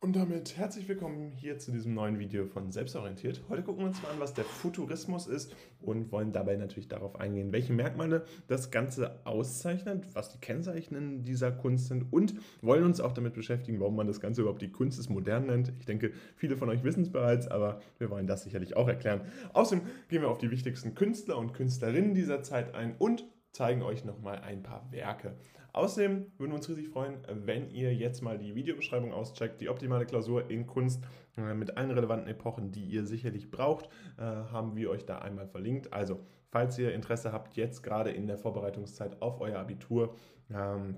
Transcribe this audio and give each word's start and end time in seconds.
Und 0.00 0.14
damit 0.14 0.56
herzlich 0.56 0.88
willkommen 0.88 1.32
hier 1.32 1.58
zu 1.58 1.72
diesem 1.72 1.92
neuen 1.92 2.20
Video 2.20 2.46
von 2.46 2.70
Selbstorientiert. 2.70 3.42
Heute 3.48 3.64
gucken 3.64 3.82
wir 3.82 3.88
uns 3.88 4.00
mal 4.00 4.10
an, 4.10 4.20
was 4.20 4.32
der 4.32 4.44
Futurismus 4.44 5.26
ist 5.26 5.56
und 5.80 6.12
wollen 6.12 6.30
dabei 6.30 6.54
natürlich 6.54 6.86
darauf 6.86 7.18
eingehen, 7.18 7.50
welche 7.50 7.72
Merkmale 7.72 8.24
das 8.46 8.70
Ganze 8.70 9.18
auszeichnet, 9.26 10.06
was 10.12 10.28
die 10.28 10.38
Kennzeichen 10.38 11.24
dieser 11.24 11.50
Kunst 11.50 11.88
sind 11.88 12.12
und 12.12 12.34
wollen 12.62 12.84
uns 12.84 13.00
auch 13.00 13.12
damit 13.12 13.34
beschäftigen, 13.34 13.80
warum 13.80 13.96
man 13.96 14.06
das 14.06 14.20
Ganze 14.20 14.42
überhaupt 14.42 14.62
die 14.62 14.70
Kunst 14.70 15.00
des 15.00 15.08
Modern 15.08 15.46
nennt. 15.46 15.72
Ich 15.80 15.86
denke, 15.86 16.12
viele 16.36 16.56
von 16.56 16.68
euch 16.68 16.84
wissen 16.84 17.02
es 17.02 17.10
bereits, 17.10 17.48
aber 17.48 17.80
wir 17.98 18.08
wollen 18.08 18.28
das 18.28 18.44
sicherlich 18.44 18.76
auch 18.76 18.86
erklären. 18.86 19.22
Außerdem 19.52 19.84
gehen 20.08 20.22
wir 20.22 20.30
auf 20.30 20.38
die 20.38 20.52
wichtigsten 20.52 20.94
Künstler 20.94 21.36
und 21.36 21.54
Künstlerinnen 21.54 22.14
dieser 22.14 22.44
Zeit 22.44 22.72
ein 22.72 22.94
und 22.98 23.24
zeigen 23.52 23.82
euch 23.82 24.04
nochmal 24.04 24.38
ein 24.40 24.62
paar 24.62 24.90
Werke. 24.90 25.36
Außerdem 25.72 26.32
würden 26.38 26.50
wir 26.50 26.56
uns 26.56 26.68
riesig 26.68 26.88
freuen, 26.88 27.18
wenn 27.28 27.70
ihr 27.70 27.94
jetzt 27.94 28.22
mal 28.22 28.38
die 28.38 28.54
Videobeschreibung 28.54 29.12
auscheckt. 29.12 29.60
Die 29.60 29.68
optimale 29.68 30.06
Klausur 30.06 30.50
in 30.50 30.66
Kunst 30.66 31.04
äh, 31.36 31.54
mit 31.54 31.76
allen 31.76 31.90
relevanten 31.90 32.28
Epochen, 32.28 32.72
die 32.72 32.84
ihr 32.84 33.04
sicherlich 33.04 33.50
braucht, 33.50 33.86
äh, 34.16 34.22
haben 34.22 34.76
wir 34.76 34.90
euch 34.90 35.04
da 35.04 35.18
einmal 35.18 35.46
verlinkt. 35.46 35.92
Also, 35.92 36.20
falls 36.50 36.78
ihr 36.78 36.94
Interesse 36.94 37.32
habt, 37.32 37.54
jetzt 37.56 37.82
gerade 37.82 38.10
in 38.10 38.26
der 38.26 38.38
Vorbereitungszeit 38.38 39.20
auf 39.22 39.40
euer 39.40 39.58
Abitur, 39.58 40.14
ähm, 40.50 40.96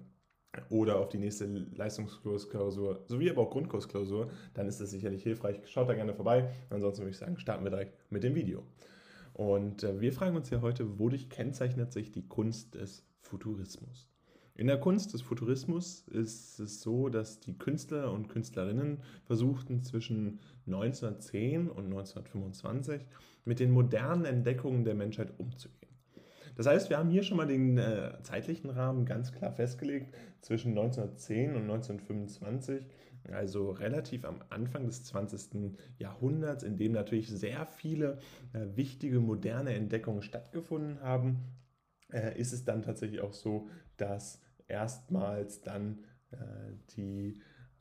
oder 0.68 0.98
auf 0.98 1.08
die 1.08 1.18
nächste 1.18 1.46
Leistungskursklausur 1.46 3.04
sowie 3.06 3.30
aber 3.30 3.42
auch 3.42 3.50
Grundkursklausur, 3.50 4.30
dann 4.54 4.66
ist 4.66 4.80
das 4.80 4.90
sicherlich 4.90 5.22
hilfreich. 5.22 5.60
Schaut 5.66 5.88
da 5.88 5.94
gerne 5.94 6.14
vorbei. 6.14 6.50
Ansonsten 6.70 7.02
würde 7.02 7.10
ich 7.10 7.18
sagen, 7.18 7.38
starten 7.38 7.64
wir 7.64 7.70
direkt 7.70 7.96
mit 8.10 8.24
dem 8.24 8.34
Video. 8.34 8.64
Und 9.40 9.84
äh, 9.84 9.98
wir 10.02 10.12
fragen 10.12 10.36
uns 10.36 10.50
ja 10.50 10.60
heute, 10.60 10.98
wodurch 10.98 11.30
kennzeichnet 11.30 11.94
sich 11.94 12.12
die 12.12 12.28
Kunst 12.28 12.74
des 12.74 13.06
Futurismus? 13.22 14.06
In 14.54 14.66
der 14.66 14.78
Kunst 14.78 15.14
des 15.14 15.22
Futurismus 15.22 16.06
ist 16.08 16.60
es 16.60 16.82
so, 16.82 17.08
dass 17.08 17.40
die 17.40 17.56
Künstler 17.56 18.12
und 18.12 18.28
Künstlerinnen 18.28 18.98
versuchten 19.24 19.82
zwischen 19.82 20.40
1910 20.66 21.70
und 21.70 21.86
1925 21.86 23.06
mit 23.46 23.60
den 23.60 23.70
modernen 23.70 24.26
Entdeckungen 24.26 24.84
der 24.84 24.94
Menschheit 24.94 25.32
umzugehen. 25.38 25.94
Das 26.56 26.66
heißt, 26.66 26.90
wir 26.90 26.98
haben 26.98 27.08
hier 27.08 27.22
schon 27.22 27.38
mal 27.38 27.46
den 27.46 27.78
äh, 27.78 28.18
zeitlichen 28.22 28.68
Rahmen 28.68 29.06
ganz 29.06 29.32
klar 29.32 29.52
festgelegt 29.52 30.14
zwischen 30.42 30.72
1910 30.72 31.56
und 31.56 31.62
1925 31.62 32.84
also 33.30 33.70
relativ 33.70 34.24
am 34.24 34.42
Anfang 34.48 34.86
des 34.86 35.04
20. 35.04 35.76
Jahrhunderts, 35.98 36.62
in 36.62 36.76
dem 36.76 36.92
natürlich 36.92 37.28
sehr 37.28 37.66
viele 37.66 38.18
äh, 38.52 38.66
wichtige 38.76 39.20
moderne 39.20 39.74
Entdeckungen 39.74 40.22
stattgefunden 40.22 41.00
haben, 41.00 41.40
äh, 42.12 42.38
ist 42.38 42.52
es 42.52 42.64
dann 42.64 42.82
tatsächlich 42.82 43.20
auch 43.20 43.34
so, 43.34 43.68
dass 43.96 44.40
erstmals 44.68 45.60
dann 45.60 46.04
äh, 46.30 46.36
die 46.96 47.40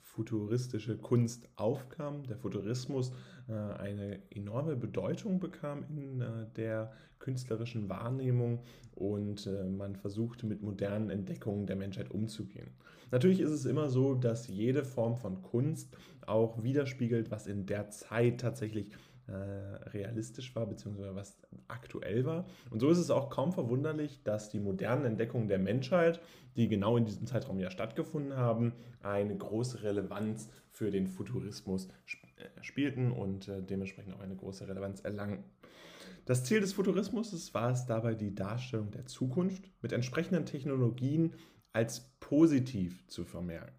futuristische 0.09 0.97
Kunst 0.97 1.47
aufkam, 1.55 2.23
der 2.23 2.37
Futurismus 2.37 3.13
äh, 3.47 3.53
eine 3.53 4.19
enorme 4.31 4.75
Bedeutung 4.75 5.39
bekam 5.39 5.85
in 5.89 6.21
äh, 6.21 6.25
der 6.55 6.91
künstlerischen 7.19 7.89
Wahrnehmung 7.89 8.59
und 8.95 9.45
äh, 9.45 9.65
man 9.65 9.95
versuchte 9.95 10.45
mit 10.45 10.61
modernen 10.61 11.09
Entdeckungen 11.09 11.67
der 11.67 11.75
Menschheit 11.75 12.11
umzugehen. 12.11 12.69
Natürlich 13.11 13.39
ist 13.39 13.51
es 13.51 13.65
immer 13.65 13.89
so, 13.89 14.15
dass 14.15 14.47
jede 14.47 14.83
Form 14.83 15.15
von 15.15 15.41
Kunst 15.41 15.95
auch 16.25 16.63
widerspiegelt, 16.63 17.31
was 17.31 17.47
in 17.47 17.65
der 17.65 17.89
Zeit 17.89 18.41
tatsächlich 18.41 18.91
äh, 19.29 19.89
realistisch 19.89 20.55
war, 20.55 20.65
beziehungsweise 20.65 21.15
was 21.15 21.37
aktuell 21.67 22.25
war. 22.25 22.45
Und 22.69 22.79
so 22.79 22.89
ist 22.89 22.97
es 22.97 23.11
auch 23.11 23.29
kaum 23.29 23.51
verwunderlich, 23.51 24.23
dass 24.23 24.49
die 24.49 24.59
modernen 24.59 25.05
Entdeckungen 25.05 25.47
der 25.47 25.59
Menschheit, 25.59 26.19
die 26.55 26.67
genau 26.67 26.97
in 26.97 27.05
diesem 27.05 27.27
Zeitraum 27.27 27.59
ja 27.59 27.69
stattgefunden 27.69 28.35
haben, 28.35 28.73
eine 29.01 29.37
große 29.37 29.83
Relevanz 29.83 30.49
für 30.71 30.91
den 30.91 31.07
Futurismus 31.07 31.87
äh, 32.37 32.63
spielten 32.63 33.11
und 33.11 33.47
äh, 33.47 33.61
dementsprechend 33.61 34.15
auch 34.15 34.21
eine 34.21 34.35
große 34.35 34.67
Relevanz 34.67 35.01
erlangen. 35.01 35.43
Das 36.25 36.43
Ziel 36.43 36.61
des 36.61 36.73
Futurismus 36.73 37.53
war 37.53 37.71
es 37.71 37.85
dabei, 37.85 38.15
die 38.15 38.35
Darstellung 38.35 38.91
der 38.91 39.05
Zukunft 39.05 39.63
mit 39.81 39.91
entsprechenden 39.91 40.45
Technologien 40.45 41.33
als 41.73 42.11
positiv 42.19 43.05
zu 43.07 43.25
vermerken. 43.25 43.78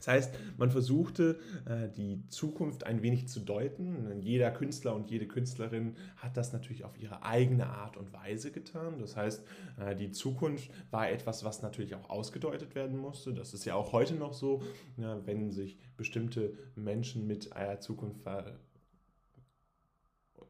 Das 0.00 0.08
heißt, 0.08 0.34
man 0.56 0.70
versuchte 0.70 1.38
äh, 1.66 1.88
die 1.94 2.26
Zukunft 2.28 2.84
ein 2.84 3.02
wenig 3.02 3.28
zu 3.28 3.40
deuten. 3.40 4.20
Jeder 4.22 4.50
Künstler 4.50 4.94
und 4.94 5.10
jede 5.10 5.28
Künstlerin 5.28 5.94
hat 6.16 6.36
das 6.36 6.52
natürlich 6.52 6.84
auf 6.84 6.98
ihre 6.98 7.22
eigene 7.22 7.66
Art 7.66 7.98
und 7.98 8.12
Weise 8.12 8.50
getan. 8.50 8.98
Das 8.98 9.16
heißt, 9.16 9.44
äh, 9.78 9.94
die 9.94 10.10
Zukunft 10.10 10.70
war 10.90 11.10
etwas, 11.10 11.44
was 11.44 11.60
natürlich 11.62 11.94
auch 11.94 12.08
ausgedeutet 12.08 12.74
werden 12.74 12.96
musste. 12.96 13.34
Das 13.34 13.52
ist 13.52 13.66
ja 13.66 13.74
auch 13.74 13.92
heute 13.92 14.14
noch 14.14 14.32
so, 14.32 14.62
wenn 14.96 15.50
sich 15.50 15.78
bestimmte 15.96 16.54
Menschen 16.74 17.26
mit 17.26 17.52
einer 17.52 17.80
Zukunft 17.80 18.20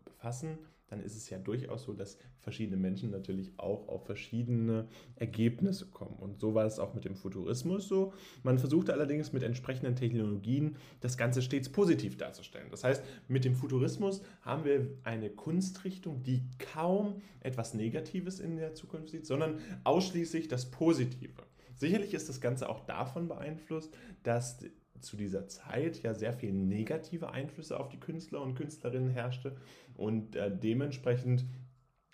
befassen 0.05 0.59
dann 0.91 1.01
ist 1.01 1.17
es 1.17 1.31
ja 1.31 1.39
durchaus 1.39 1.84
so, 1.84 1.93
dass 1.93 2.19
verschiedene 2.41 2.77
Menschen 2.77 3.11
natürlich 3.11 3.53
auch 3.56 3.89
auf 3.89 4.06
verschiedene 4.06 4.89
Ergebnisse 5.17 5.87
kommen. 5.87 6.17
Und 6.19 6.41
so 6.41 6.55
war 6.55 6.67
es 6.67 6.78
auch 6.78 6.95
mit 6.95 7.05
dem 7.05 7.15
Futurismus 7.15 7.87
so. 7.87 8.12
Man 8.43 8.59
versuchte 8.59 8.93
allerdings 8.93 9.33
mit 9.33 9.45
entsprechenden 9.45 9.95
Technologien 9.95 10.77
das 11.01 11.17
Ganze 11.17 11.43
stets 11.43 11.69
positiv 11.69 12.17
darzustellen. 12.17 12.69
Das 12.71 12.83
heißt, 12.83 13.03
mit 13.28 13.45
dem 13.45 13.55
Futurismus 13.55 14.23
haben 14.43 14.65
wir 14.65 14.89
eine 15.05 15.31
Kunstrichtung, 15.31 16.23
die 16.25 16.43
kaum 16.59 17.22
etwas 17.39 17.72
Negatives 17.72 18.41
in 18.41 18.57
der 18.57 18.75
Zukunft 18.75 19.11
sieht, 19.11 19.27
sondern 19.27 19.61
ausschließlich 19.84 20.49
das 20.49 20.71
Positive. 20.71 21.50
Sicherlich 21.80 22.12
ist 22.12 22.28
das 22.28 22.42
Ganze 22.42 22.68
auch 22.68 22.84
davon 22.84 23.26
beeinflusst, 23.26 23.96
dass 24.22 24.58
zu 25.00 25.16
dieser 25.16 25.48
Zeit 25.48 26.02
ja 26.02 26.12
sehr 26.12 26.34
viel 26.34 26.52
negative 26.52 27.30
Einflüsse 27.30 27.80
auf 27.80 27.88
die 27.88 27.98
Künstler 27.98 28.42
und 28.42 28.54
Künstlerinnen 28.54 29.08
herrschte 29.08 29.56
und 29.94 30.36
äh, 30.36 30.54
dementsprechend 30.54 31.46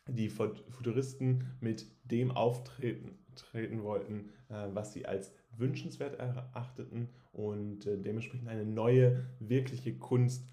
die 0.06 0.28
Futuristen 0.28 1.56
mit 1.60 1.84
dem 2.04 2.30
auftreten 2.30 3.18
treten 3.34 3.82
wollten, 3.82 4.30
äh, 4.50 4.68
was 4.72 4.92
sie 4.92 5.04
als 5.04 5.32
wünschenswert 5.56 6.16
erachteten 6.20 7.08
und 7.32 7.86
äh, 7.86 7.98
dementsprechend 7.98 8.46
eine 8.46 8.64
neue, 8.64 9.26
wirkliche 9.40 9.98
Kunst 9.98 10.48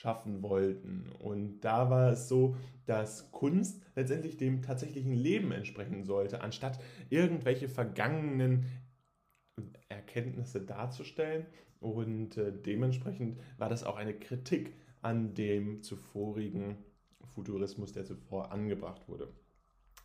schaffen 0.00 0.42
wollten. 0.42 1.10
Und 1.18 1.60
da 1.60 1.90
war 1.90 2.12
es 2.12 2.28
so, 2.28 2.56
dass 2.86 3.30
Kunst 3.32 3.82
letztendlich 3.94 4.38
dem 4.38 4.62
tatsächlichen 4.62 5.12
Leben 5.12 5.52
entsprechen 5.52 6.04
sollte, 6.04 6.40
anstatt 6.40 6.80
irgendwelche 7.10 7.68
vergangenen 7.68 8.64
Erkenntnisse 9.88 10.62
darzustellen. 10.62 11.44
Und 11.80 12.38
äh, 12.38 12.50
dementsprechend 12.50 13.38
war 13.58 13.68
das 13.68 13.84
auch 13.84 13.96
eine 13.96 14.14
Kritik 14.14 14.72
an 15.02 15.34
dem 15.34 15.82
zuvorigen 15.82 16.78
Futurismus, 17.34 17.92
der 17.92 18.06
zuvor 18.06 18.52
angebracht 18.52 19.06
wurde. 19.06 19.28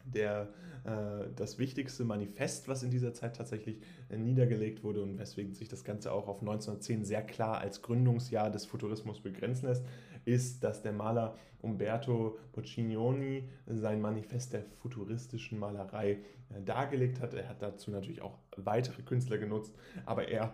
Der, 0.05 0.53
äh, 0.83 1.29
das 1.35 1.57
wichtigste 1.57 2.03
Manifest, 2.03 2.67
was 2.67 2.83
in 2.83 2.91
dieser 2.91 3.13
Zeit 3.13 3.35
tatsächlich 3.35 3.81
äh, 4.09 4.17
niedergelegt 4.17 4.83
wurde 4.83 5.01
und 5.01 5.17
weswegen 5.17 5.53
sich 5.53 5.67
das 5.67 5.83
Ganze 5.83 6.11
auch 6.11 6.27
auf 6.27 6.41
1910 6.41 7.05
sehr 7.05 7.23
klar 7.23 7.59
als 7.59 7.81
Gründungsjahr 7.81 8.51
des 8.51 8.65
Futurismus 8.65 9.21
begrenzen 9.21 9.67
lässt, 9.67 9.85
ist, 10.25 10.63
dass 10.63 10.81
der 10.81 10.93
Maler 10.93 11.35
Umberto 11.61 12.37
Boccioni 12.51 13.49
sein 13.65 13.99
Manifest 13.99 14.53
der 14.53 14.63
futuristischen 14.81 15.57
Malerei 15.57 16.19
äh, 16.49 16.61
dargelegt 16.63 17.19
hat. 17.19 17.33
Er 17.33 17.49
hat 17.49 17.61
dazu 17.61 17.91
natürlich 17.91 18.21
auch 18.21 18.37
weitere 18.55 19.01
Künstler 19.01 19.37
genutzt, 19.37 19.73
aber 20.05 20.27
er 20.27 20.53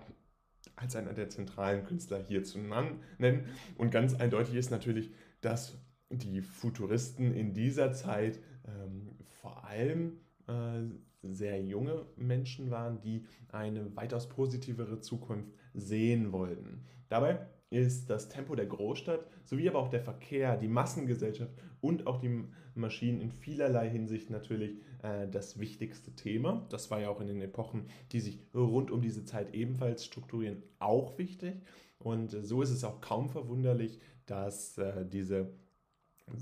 als 0.75 0.95
einer 0.95 1.13
der 1.13 1.29
zentralen 1.29 1.85
Künstler 1.85 2.19
hier 2.19 2.43
zu 2.43 2.59
nennen. 2.59 3.45
Und 3.77 3.91
ganz 3.91 4.13
eindeutig 4.15 4.55
ist 4.55 4.71
natürlich, 4.71 5.11
dass 5.41 5.77
die 6.09 6.41
Futuristen 6.41 7.33
in 7.33 7.53
dieser 7.53 7.93
Zeit 7.93 8.39
ähm, 8.67 9.09
vor 9.41 9.65
allem 9.65 10.19
äh, 10.47 10.81
sehr 11.23 11.61
junge 11.61 12.05
Menschen 12.15 12.71
waren, 12.71 13.01
die 13.01 13.25
eine 13.49 13.95
weitaus 13.95 14.29
positivere 14.29 15.01
Zukunft 15.01 15.51
sehen 15.73 16.31
wollten. 16.31 16.85
Dabei 17.09 17.47
ist 17.69 18.09
das 18.09 18.27
Tempo 18.27 18.55
der 18.55 18.65
Großstadt 18.65 19.25
sowie 19.45 19.69
aber 19.69 19.79
auch 19.79 19.87
der 19.87 20.01
Verkehr, 20.01 20.57
die 20.57 20.67
Massengesellschaft 20.67 21.53
und 21.79 22.05
auch 22.05 22.19
die 22.19 22.43
Maschinen 22.75 23.21
in 23.21 23.31
vielerlei 23.31 23.89
Hinsicht 23.89 24.29
natürlich 24.29 24.77
äh, 25.03 25.27
das 25.27 25.59
wichtigste 25.59 26.13
Thema. 26.15 26.65
Das 26.69 26.91
war 26.91 26.99
ja 26.99 27.09
auch 27.09 27.21
in 27.21 27.27
den 27.27 27.41
Epochen, 27.41 27.87
die 28.11 28.19
sich 28.19 28.39
rund 28.53 28.91
um 28.91 29.01
diese 29.01 29.23
Zeit 29.25 29.53
ebenfalls 29.53 30.05
strukturieren, 30.05 30.63
auch 30.79 31.17
wichtig. 31.17 31.61
Und 31.97 32.33
äh, 32.33 32.43
so 32.43 32.61
ist 32.61 32.71
es 32.71 32.83
auch 32.83 32.99
kaum 32.99 33.29
verwunderlich, 33.29 33.99
dass 34.25 34.77
äh, 34.77 35.05
diese 35.05 35.53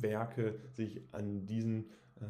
Werke 0.01 0.59
sich 0.73 1.01
an 1.11 1.45
diesen 1.45 1.89
äh, 2.19 2.25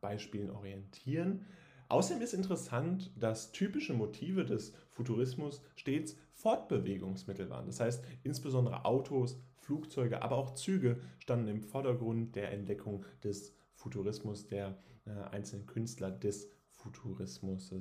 Beispielen 0.00 0.50
orientieren. 0.50 1.44
Außerdem 1.88 2.22
ist 2.22 2.34
interessant, 2.34 3.10
dass 3.16 3.52
typische 3.52 3.92
Motive 3.92 4.44
des 4.44 4.72
Futurismus 4.90 5.62
stets 5.76 6.16
Fortbewegungsmittel 6.32 7.50
waren. 7.50 7.66
Das 7.66 7.80
heißt, 7.80 8.04
insbesondere 8.22 8.84
Autos, 8.84 9.38
Flugzeuge, 9.56 10.22
aber 10.22 10.36
auch 10.36 10.54
Züge 10.54 11.00
standen 11.18 11.48
im 11.48 11.62
Vordergrund 11.62 12.36
der 12.36 12.52
Entdeckung 12.52 13.04
des 13.22 13.54
Futurismus 13.74 14.46
der 14.46 14.78
äh, 15.06 15.10
einzelnen 15.30 15.66
Künstler 15.66 16.10
des 16.10 16.48
Futurismus 16.70 17.72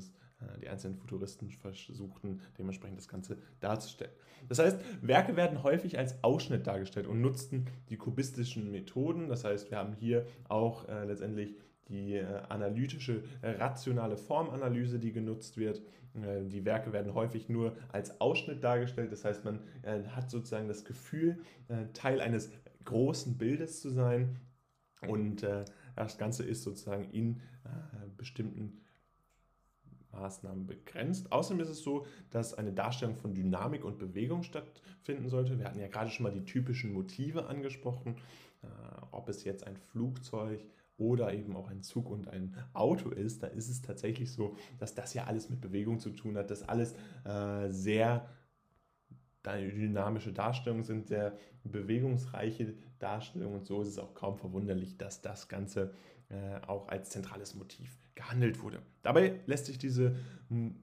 die 0.61 0.69
einzelnen 0.69 0.95
Futuristen 0.95 1.49
versuchten 1.49 2.41
dementsprechend 2.57 2.97
das 2.97 3.07
Ganze 3.07 3.37
darzustellen. 3.59 4.13
Das 4.49 4.59
heißt, 4.59 4.79
Werke 5.01 5.35
werden 5.35 5.63
häufig 5.63 5.97
als 5.97 6.23
Ausschnitt 6.23 6.67
dargestellt 6.67 7.07
und 7.07 7.21
nutzten 7.21 7.65
die 7.89 7.97
kubistischen 7.97 8.71
Methoden. 8.71 9.29
Das 9.29 9.43
heißt, 9.43 9.71
wir 9.71 9.77
haben 9.77 9.93
hier 9.93 10.25
auch 10.49 10.87
äh, 10.87 11.05
letztendlich 11.05 11.55
die 11.89 12.15
äh, 12.15 12.25
analytische, 12.49 13.23
äh, 13.41 13.51
rationale 13.51 14.17
Formanalyse, 14.17 14.99
die 14.99 15.11
genutzt 15.11 15.57
wird. 15.57 15.81
Äh, 16.15 16.45
die 16.45 16.65
Werke 16.65 16.93
werden 16.93 17.13
häufig 17.13 17.49
nur 17.49 17.75
als 17.91 18.19
Ausschnitt 18.21 18.63
dargestellt. 18.63 19.11
Das 19.11 19.25
heißt, 19.25 19.43
man 19.43 19.59
äh, 19.81 20.03
hat 20.09 20.29
sozusagen 20.29 20.67
das 20.67 20.85
Gefühl, 20.85 21.39
Teil 21.93 22.21
eines 22.21 22.51
großen 22.83 23.37
Bildes 23.37 23.81
zu 23.81 23.89
sein. 23.89 24.35
Und 25.07 25.45
das 25.95 26.17
Ganze 26.17 26.43
ist 26.43 26.63
sozusagen 26.63 27.05
in 27.11 27.41
bestimmten 28.15 28.81
Maßnahmen 30.13 30.65
begrenzt. 30.65 31.31
Außerdem 31.31 31.61
ist 31.61 31.69
es 31.69 31.83
so, 31.83 32.05
dass 32.31 32.53
eine 32.53 32.71
Darstellung 32.71 33.15
von 33.15 33.33
Dynamik 33.33 33.83
und 33.83 33.97
Bewegung 33.97 34.43
stattfinden 34.43 35.29
sollte. 35.29 35.57
Wir 35.59 35.65
hatten 35.65 35.79
ja 35.79 35.87
gerade 35.87 36.09
schon 36.09 36.23
mal 36.23 36.31
die 36.31 36.45
typischen 36.45 36.93
Motive 36.93 37.47
angesprochen, 37.47 38.15
äh, 38.61 38.67
ob 39.11 39.29
es 39.29 39.43
jetzt 39.43 39.65
ein 39.67 39.77
Flugzeug 39.77 40.65
oder 40.97 41.33
eben 41.33 41.55
auch 41.55 41.69
ein 41.69 41.81
Zug 41.81 42.09
und 42.09 42.27
ein 42.27 42.55
Auto 42.73 43.09
ist, 43.09 43.43
da 43.43 43.47
ist 43.47 43.69
es 43.69 43.81
tatsächlich 43.81 44.31
so, 44.31 44.55
dass 44.79 44.93
das 44.93 45.13
ja 45.13 45.25
alles 45.25 45.49
mit 45.49 45.59
Bewegung 45.59 45.99
zu 45.99 46.11
tun 46.11 46.37
hat, 46.37 46.51
dass 46.51 46.67
alles 46.67 46.93
äh, 47.25 47.71
sehr 47.71 48.29
dynamische 49.45 50.31
Darstellungen 50.31 50.83
sind, 50.83 51.07
sehr 51.07 51.37
bewegungsreiche 51.65 52.75
Darstellungen 52.99 53.59
und 53.59 53.65
so 53.65 53.81
ist 53.81 53.89
es 53.89 53.99
auch 53.99 54.13
kaum 54.13 54.37
verwunderlich, 54.37 54.97
dass 54.97 55.21
das 55.21 55.49
Ganze 55.49 55.93
auch 56.67 56.87
als 56.87 57.09
zentrales 57.09 57.55
Motiv 57.55 57.97
gehandelt 58.15 58.61
wurde. 58.61 58.81
Dabei 59.01 59.39
lässt 59.45 59.65
sich 59.65 59.77
diese 59.77 60.15
hm, 60.49 60.75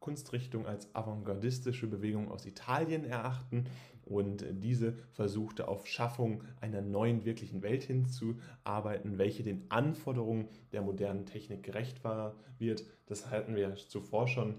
Kunstrichtung 0.00 0.66
als 0.66 0.94
avantgardistische 0.94 1.86
Bewegung 1.86 2.30
aus 2.30 2.44
Italien 2.44 3.04
erachten 3.04 3.66
und 4.04 4.44
diese 4.50 4.94
versuchte 5.12 5.68
auf 5.68 5.86
Schaffung 5.86 6.42
einer 6.60 6.82
neuen 6.82 7.24
wirklichen 7.24 7.62
Welt 7.62 7.84
hinzuarbeiten, 7.84 9.16
welche 9.16 9.44
den 9.44 9.64
Anforderungen 9.70 10.48
der 10.72 10.82
modernen 10.82 11.24
Technik 11.24 11.62
gerecht 11.62 12.02
war, 12.04 12.34
wird. 12.58 12.84
Das 13.06 13.30
hatten 13.30 13.54
wir 13.54 13.74
zuvor 13.76 14.26
schon. 14.26 14.56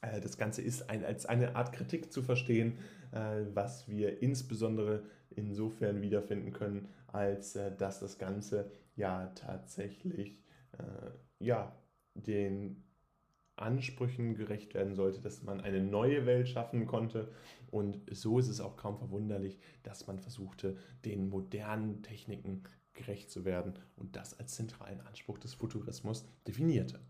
Äh, 0.00 0.20
das 0.20 0.36
Ganze 0.36 0.62
ist 0.62 0.90
ein, 0.90 1.04
als 1.04 1.26
eine 1.26 1.54
Art 1.54 1.72
Kritik 1.72 2.12
zu 2.12 2.22
verstehen, 2.22 2.78
äh, 3.12 3.44
was 3.54 3.88
wir 3.88 4.20
insbesondere 4.20 5.04
insofern 5.30 6.02
wiederfinden 6.02 6.52
können, 6.52 6.88
als 7.06 7.54
äh, 7.54 7.74
dass 7.76 8.00
das 8.00 8.18
Ganze 8.18 8.70
ja 8.96 9.26
tatsächlich 9.34 10.42
ja, 11.38 11.76
den 12.14 12.82
Ansprüchen 13.56 14.34
gerecht 14.34 14.74
werden 14.74 14.94
sollte, 14.94 15.20
dass 15.20 15.42
man 15.42 15.60
eine 15.60 15.82
neue 15.82 16.26
Welt 16.26 16.48
schaffen 16.48 16.86
konnte. 16.86 17.30
Und 17.70 18.00
so 18.10 18.38
ist 18.38 18.48
es 18.48 18.60
auch 18.60 18.76
kaum 18.76 18.98
verwunderlich, 18.98 19.58
dass 19.82 20.06
man 20.06 20.18
versuchte, 20.18 20.76
den 21.04 21.28
modernen 21.28 22.02
Techniken 22.02 22.62
gerecht 22.94 23.30
zu 23.30 23.44
werden 23.44 23.74
und 23.96 24.16
das 24.16 24.38
als 24.38 24.54
zentralen 24.54 25.00
Anspruch 25.00 25.38
des 25.38 25.54
Futurismus 25.54 26.26
definierte. 26.46 27.00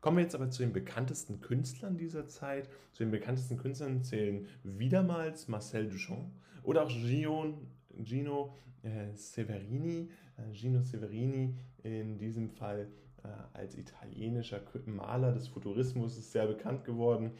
Kommen 0.00 0.16
wir 0.16 0.24
jetzt 0.24 0.34
aber 0.34 0.50
zu 0.50 0.62
den 0.62 0.72
bekanntesten 0.72 1.40
Künstlern 1.40 1.96
dieser 1.96 2.26
Zeit. 2.26 2.68
Zu 2.92 3.04
den 3.04 3.12
bekanntesten 3.12 3.56
Künstlern 3.56 4.02
zählen 4.02 4.46
wiedermals 4.64 5.48
Marcel 5.48 5.88
Duchamp 5.88 6.32
oder 6.62 6.84
auch 6.84 6.90
Gino, 6.90 7.54
Gino 8.02 8.54
äh, 8.82 9.14
Severini. 9.14 10.10
Äh, 10.42 10.54
Gino 10.54 10.80
Severini 10.80 11.54
in 11.82 12.18
diesem 12.18 12.50
Fall 12.50 12.88
äh, 13.24 13.28
als 13.52 13.76
italienischer 13.76 14.60
Maler 14.86 15.32
des 15.32 15.48
Futurismus 15.48 16.18
ist 16.18 16.32
sehr 16.32 16.46
bekannt 16.46 16.84
geworden, 16.84 17.32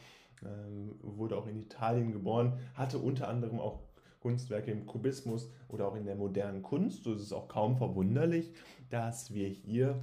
ähm, 0.43 0.95
wurde 1.01 1.37
auch 1.37 1.47
in 1.47 1.61
Italien 1.61 2.11
geboren, 2.11 2.57
hatte 2.73 2.97
unter 2.97 3.27
anderem 3.27 3.59
auch 3.59 3.79
Kunstwerke 4.19 4.71
im 4.71 4.85
Kubismus 4.85 5.51
oder 5.67 5.87
auch 5.87 5.95
in 5.95 6.05
der 6.05 6.15
modernen 6.15 6.61
Kunst. 6.61 7.03
So 7.03 7.13
ist 7.13 7.21
es 7.21 7.33
auch 7.33 7.47
kaum 7.49 7.75
verwunderlich, 7.75 8.53
dass 8.89 9.33
wir 9.33 9.49
hier 9.49 10.01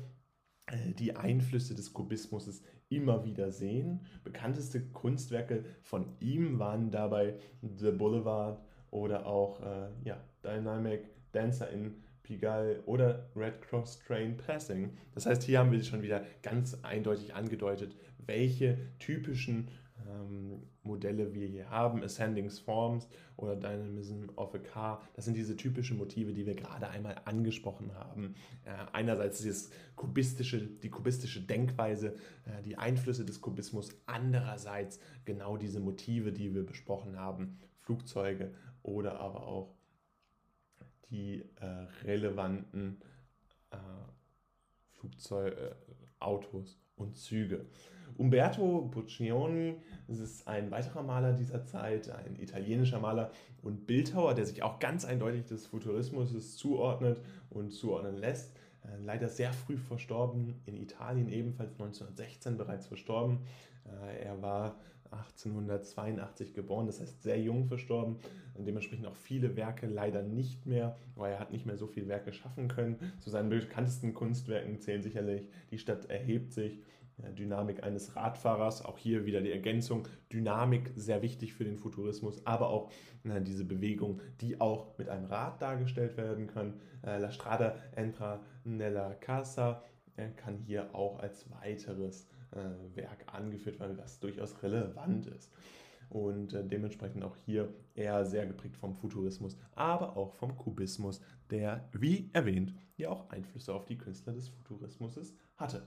äh, 0.67 0.93
die 0.93 1.17
Einflüsse 1.17 1.75
des 1.75 1.93
Kubismus 1.93 2.63
immer 2.91 3.25
wieder 3.25 3.51
sehen. 3.51 4.01
Bekannteste 4.25 4.81
Kunstwerke 4.91 5.65
von 5.83 6.07
ihm 6.21 6.59
waren 6.59 6.91
dabei 6.91 7.37
The 7.63 7.93
Boulevard 7.93 8.61
oder 8.91 9.27
auch 9.27 9.61
äh, 9.61 9.89
ja, 10.05 10.23
Dynamic 10.45 11.09
Dancer 11.33 11.71
in 11.71 11.95
Pigalle 12.31 12.81
oder 12.87 13.29
Red 13.35 13.61
Cross 13.61 13.99
Train 14.07 14.37
Passing. 14.37 14.97
Das 15.15 15.27
heißt, 15.27 15.43
hier 15.43 15.59
haben 15.59 15.73
wir 15.73 15.83
schon 15.83 16.01
wieder 16.01 16.25
ganz 16.43 16.79
eindeutig 16.83 17.35
angedeutet, 17.35 17.97
welche 18.25 18.79
typischen 19.01 19.67
ähm, 20.09 20.63
Modelle 20.85 21.35
wir 21.35 21.49
hier 21.49 21.69
haben. 21.69 22.05
Ascending 22.05 22.49
Forms 22.49 23.09
oder 23.37 23.57
Dynamism 23.57 24.27
of 24.37 24.55
a 24.55 24.59
Car. 24.59 25.03
Das 25.15 25.25
sind 25.25 25.37
diese 25.37 25.57
typischen 25.57 25.99
Motive, 25.99 26.33
die 26.33 26.47
wir 26.47 26.55
gerade 26.55 26.89
einmal 26.89 27.17
angesprochen 27.25 27.93
haben. 27.97 28.37
Äh, 28.65 28.71
einerseits 28.93 29.39
dieses 29.39 29.73
kubistische, 29.97 30.61
die 30.61 30.89
kubistische 30.89 31.41
Denkweise, 31.41 32.15
äh, 32.45 32.63
die 32.63 32.79
Einflüsse 32.79 33.25
des 33.25 33.41
Kubismus. 33.41 33.89
Andererseits 34.07 35.01
genau 35.25 35.57
diese 35.57 35.81
Motive, 35.81 36.31
die 36.31 36.55
wir 36.55 36.65
besprochen 36.65 37.19
haben. 37.19 37.59
Flugzeuge 37.81 38.55
oder 38.85 39.19
aber 39.19 39.49
auch 39.49 39.80
die 41.11 41.45
äh, 41.61 41.67
relevanten 42.05 43.01
äh, 43.71 43.77
Flugzeuge, 44.99 45.57
äh, 45.57 45.75
Autos 46.21 46.79
und 46.97 47.17
Züge. 47.17 47.67
Umberto 48.17 48.83
Buccioni 48.83 49.77
ist 50.09 50.47
ein 50.47 50.71
weiterer 50.71 51.03
Maler 51.03 51.33
dieser 51.33 51.65
Zeit, 51.65 52.11
ein 52.11 52.37
italienischer 52.39 53.01
Maler 53.01 53.31
und 53.63 53.87
Bildhauer, 53.87 54.35
der 54.35 54.45
sich 54.45 54.63
auch 54.63 54.79
ganz 54.79 55.05
eindeutig 55.05 55.47
des 55.47 55.67
Futurismus 55.67 56.57
zuordnet 56.57 57.21
und 57.49 57.71
zuordnen 57.73 58.17
lässt. 58.17 58.55
Äh, 58.83 59.03
leider 59.03 59.29
sehr 59.29 59.53
früh 59.53 59.77
verstorben, 59.77 60.61
in 60.67 60.77
Italien 60.77 61.29
ebenfalls 61.29 61.73
1916 61.73 62.57
bereits 62.57 62.87
verstorben. 62.87 63.39
Äh, 63.87 64.25
er 64.25 64.43
war 64.43 64.77
1882 65.11 66.55
geboren, 66.55 66.87
das 66.87 67.01
heißt 67.01 67.23
sehr 67.23 67.41
jung 67.41 67.67
verstorben. 67.67 68.19
Dementsprechend 68.57 69.07
auch 69.07 69.17
viele 69.17 69.57
Werke 69.57 69.87
leider 69.87 70.23
nicht 70.23 70.67
mehr, 70.67 70.97
weil 71.15 71.33
er 71.33 71.41
hat 71.41 71.51
nicht 71.51 71.67
mehr 71.67 71.77
so 71.77 71.87
viele 71.87 72.09
Werke 72.09 72.33
schaffen 72.33 72.69
können. 72.69 72.99
Zu 73.21 73.31
seinen 73.31 73.49
bekanntesten 73.49 74.13
Kunstwerken 74.15 74.81
zählen 74.81 75.03
sicherlich 75.03 75.49
Die 75.71 75.79
Stadt 75.79 76.11
erhebt 76.11 76.53
sich, 76.53 76.81
Dynamik 77.37 77.83
eines 77.83 78.17
Radfahrers, 78.17 78.85
auch 78.85 78.99
hier 78.99 79.27
wieder 79.27 79.41
die 79.41 79.53
Ergänzung, 79.53 80.09
Dynamik 80.33 80.93
sehr 80.97 81.23
wichtig 81.23 81.55
für 81.55 81.65
den 81.65 81.77
Futurismus, 81.77 82.45
aber 82.47 82.71
auch 82.71 82.91
na, 83.23 83.41
diese 83.41 83.65
Bewegung, 83.65 84.21
die 84.41 84.61
auch 84.61 84.97
mit 84.99 85.09
einem 85.09 85.27
Rad 85.27 85.61
dargestellt 85.61 86.17
werden 86.17 86.47
kann. 86.47 86.81
Äh, 87.05 87.19
La 87.19 87.31
Strada 87.31 87.77
entra 87.95 88.41
nella 88.65 89.15
casa 89.15 89.83
äh, 90.17 90.29
kann 90.31 90.57
hier 90.59 90.95
auch 90.95 91.19
als 91.19 91.51
weiteres 91.51 92.29
äh, 92.53 92.97
Werk 92.97 93.27
angeführt, 93.33 93.81
weil 93.81 93.95
das 93.95 94.21
durchaus 94.21 94.63
relevant 94.63 95.27
ist. 95.27 95.53
Und 96.09 96.55
äh, 96.55 96.65
dementsprechend 96.65 97.23
auch 97.23 97.37
hier 97.37 97.73
eher 97.95 98.27
sehr 98.27 98.47
geprägt 98.47 98.77
vom 98.77 98.95
Futurismus, 98.95 99.57
aber 99.75 100.17
auch 100.17 100.35
vom 100.35 100.57
Kubismus, 100.57 101.21
der, 101.51 101.89
wie 101.93 102.31
erwähnt, 102.33 102.75
ja 102.97 103.11
auch 103.11 103.31
Einflüsse 103.31 103.73
auf 103.75 103.85
die 103.85 103.97
Künstler 103.97 104.33
des 104.33 104.49
Futurismus 104.49 105.35
hatte. 105.57 105.87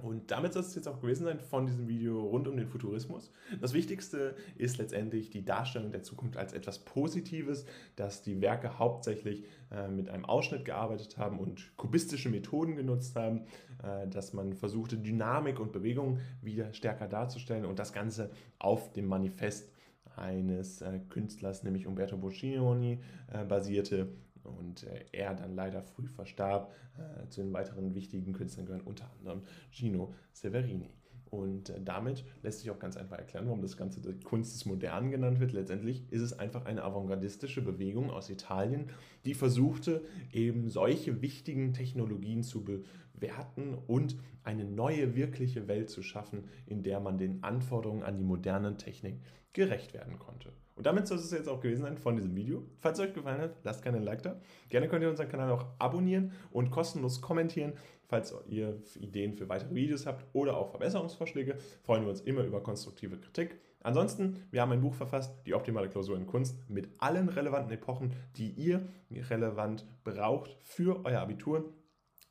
Und 0.00 0.30
damit 0.30 0.52
soll 0.52 0.62
es 0.62 0.76
jetzt 0.76 0.86
auch 0.86 1.00
gewesen 1.00 1.24
sein 1.24 1.40
von 1.40 1.66
diesem 1.66 1.88
Video 1.88 2.22
rund 2.22 2.46
um 2.46 2.56
den 2.56 2.68
Futurismus. 2.68 3.32
Das 3.60 3.72
Wichtigste 3.72 4.36
ist 4.56 4.78
letztendlich 4.78 5.30
die 5.30 5.44
Darstellung 5.44 5.90
der 5.90 6.04
Zukunft 6.04 6.36
als 6.36 6.52
etwas 6.52 6.78
Positives, 6.78 7.66
dass 7.96 8.22
die 8.22 8.40
Werke 8.40 8.78
hauptsächlich 8.78 9.42
äh, 9.72 9.88
mit 9.88 10.08
einem 10.08 10.24
Ausschnitt 10.24 10.64
gearbeitet 10.64 11.18
haben 11.18 11.40
und 11.40 11.76
kubistische 11.76 12.28
Methoden 12.28 12.76
genutzt 12.76 13.16
haben, 13.16 13.40
äh, 13.82 14.06
dass 14.06 14.32
man 14.32 14.52
versuchte, 14.52 14.98
Dynamik 14.98 15.58
und 15.58 15.72
Bewegung 15.72 16.20
wieder 16.42 16.72
stärker 16.72 17.08
darzustellen 17.08 17.64
und 17.64 17.80
das 17.80 17.92
Ganze 17.92 18.30
auf 18.60 18.92
dem 18.92 19.08
Manifest 19.08 19.72
eines 20.14 20.80
äh, 20.80 21.00
Künstlers, 21.08 21.64
nämlich 21.64 21.88
Umberto 21.88 22.16
Boccioni, 22.16 23.00
basierte 23.48 24.08
und 24.48 24.84
äh, 24.84 25.04
er 25.12 25.34
dann 25.34 25.54
leider 25.54 25.82
früh 25.82 26.06
verstarb. 26.06 26.72
Äh, 26.96 27.28
zu 27.28 27.42
den 27.42 27.52
weiteren 27.52 27.94
wichtigen 27.94 28.32
Künstlern 28.32 28.66
gehören 28.66 28.82
unter 28.84 29.10
anderem 29.18 29.42
Gino 29.70 30.14
Severini. 30.32 30.90
Und 31.30 31.70
äh, 31.70 31.80
damit 31.82 32.24
lässt 32.42 32.60
sich 32.60 32.70
auch 32.70 32.78
ganz 32.78 32.96
einfach 32.96 33.18
erklären, 33.18 33.46
warum 33.46 33.60
das 33.60 33.76
Ganze 33.76 34.00
die 34.00 34.24
Kunst 34.24 34.54
des 34.54 34.66
Modernen 34.66 35.10
genannt 35.10 35.40
wird. 35.40 35.52
Letztendlich 35.52 36.10
ist 36.10 36.22
es 36.22 36.38
einfach 36.38 36.64
eine 36.64 36.82
avantgardistische 36.82 37.62
Bewegung 37.62 38.10
aus 38.10 38.30
Italien, 38.30 38.86
die 39.24 39.34
versuchte, 39.34 40.02
eben 40.32 40.68
solche 40.68 41.20
wichtigen 41.20 41.72
Technologien 41.72 42.42
zu 42.42 42.64
bewerten 42.64 43.74
und 43.86 44.16
eine 44.42 44.64
neue, 44.64 45.14
wirkliche 45.14 45.68
Welt 45.68 45.90
zu 45.90 46.02
schaffen, 46.02 46.44
in 46.66 46.82
der 46.82 47.00
man 47.00 47.18
den 47.18 47.42
Anforderungen 47.42 48.02
an 48.02 48.16
die 48.16 48.24
moderne 48.24 48.76
Technik 48.76 49.20
gerecht 49.52 49.92
werden 49.92 50.18
konnte. 50.18 50.52
Und 50.78 50.86
damit 50.86 51.06
soll 51.06 51.18
es 51.18 51.30
jetzt 51.30 51.48
auch 51.48 51.60
gewesen 51.60 51.82
sein 51.82 51.98
von 51.98 52.16
diesem 52.16 52.34
Video. 52.34 52.62
Falls 52.78 52.98
es 52.98 53.04
euch 53.04 53.12
gefallen 53.12 53.40
hat, 53.40 53.56
lasst 53.64 53.82
gerne 53.82 53.98
ein 53.98 54.04
Like 54.04 54.22
da. 54.22 54.40
Gerne 54.70 54.88
könnt 54.88 55.02
ihr 55.02 55.10
unseren 55.10 55.28
Kanal 55.28 55.50
auch 55.50 55.66
abonnieren 55.78 56.32
und 56.50 56.70
kostenlos 56.70 57.20
kommentieren, 57.20 57.74
Falls 58.08 58.34
ihr 58.48 58.80
Ideen 58.98 59.34
für 59.34 59.50
weitere 59.50 59.74
Videos 59.74 60.06
habt 60.06 60.24
oder 60.32 60.56
auch 60.56 60.70
Verbesserungsvorschläge, 60.70 61.58
freuen 61.82 62.04
wir 62.04 62.08
uns 62.08 62.22
immer 62.22 62.42
über 62.42 62.62
konstruktive 62.62 63.18
Kritik. 63.18 63.60
Ansonsten, 63.82 64.46
wir 64.50 64.62
haben 64.62 64.72
ein 64.72 64.80
Buch 64.80 64.94
verfasst, 64.94 65.34
die 65.46 65.52
optimale 65.52 65.90
Klausur 65.90 66.16
in 66.16 66.26
Kunst, 66.26 66.58
mit 66.70 66.88
allen 66.98 67.28
relevanten 67.28 67.70
Epochen, 67.70 68.14
die 68.36 68.50
ihr 68.50 68.88
relevant 69.10 69.86
braucht 70.04 70.56
für 70.62 71.04
euer 71.04 71.20
Abitur 71.20 71.74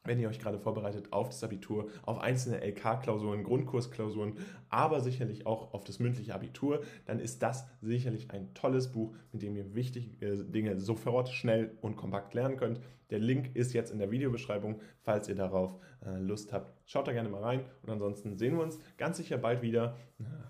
wenn 0.07 0.19
ihr 0.19 0.29
euch 0.29 0.39
gerade 0.39 0.59
vorbereitet 0.59 1.13
auf 1.13 1.29
das 1.29 1.43
Abitur, 1.43 1.89
auf 2.03 2.19
einzelne 2.19 2.65
LK-Klausuren, 2.65 3.43
Grundkursklausuren, 3.43 4.37
aber 4.69 5.01
sicherlich 5.01 5.45
auch 5.45 5.73
auf 5.73 5.83
das 5.83 5.99
mündliche 5.99 6.33
Abitur, 6.33 6.81
dann 7.05 7.19
ist 7.19 7.43
das 7.43 7.67
sicherlich 7.81 8.31
ein 8.31 8.53
tolles 8.53 8.91
Buch, 8.91 9.15
mit 9.31 9.41
dem 9.41 9.55
ihr 9.55 9.75
wichtige 9.75 10.43
Dinge 10.43 10.79
sofort, 10.79 11.29
schnell 11.29 11.77
und 11.81 11.95
kompakt 11.95 12.33
lernen 12.33 12.57
könnt. 12.57 12.79
Der 13.09 13.19
Link 13.19 13.55
ist 13.55 13.73
jetzt 13.73 13.91
in 13.91 13.99
der 13.99 14.11
Videobeschreibung, 14.11 14.81
falls 15.01 15.29
ihr 15.29 15.35
darauf 15.35 15.77
äh, 16.05 16.17
Lust 16.19 16.51
habt. 16.51 16.73
Schaut 16.85 17.07
da 17.07 17.13
gerne 17.13 17.29
mal 17.29 17.43
rein 17.43 17.61
und 17.83 17.89
ansonsten 17.89 18.37
sehen 18.37 18.57
wir 18.57 18.63
uns 18.63 18.79
ganz 18.97 19.17
sicher 19.17 19.37
bald 19.37 19.61
wieder. 19.61 19.95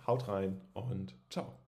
Haut 0.07 0.27
rein 0.27 0.61
und 0.73 1.15
ciao. 1.29 1.57